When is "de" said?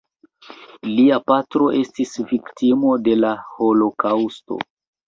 3.09-3.17